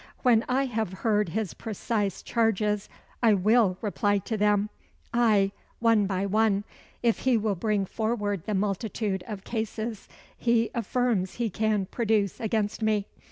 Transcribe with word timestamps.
When 0.23 0.43
I 0.49 0.65
have 0.65 0.91
heard 1.05 1.29
his 1.29 1.53
precise 1.53 2.23
charges, 2.23 2.89
I 3.21 3.35
will 3.35 3.77
reply 3.81 4.17
to 4.17 4.35
them 4.35 4.71
ay, 5.13 5.51
one 5.77 6.07
by 6.07 6.25
one 6.25 6.63
if 7.03 7.19
he 7.19 7.37
will 7.37 7.53
bring 7.53 7.85
forward 7.85 8.47
the 8.47 8.55
multitude 8.55 9.23
of 9.27 9.43
cases 9.43 10.09
he 10.35 10.71
affirms 10.73 11.35
he 11.35 11.51
can 11.51 11.85
produce 11.85 12.39
against 12.39 12.81
me. 12.81 13.05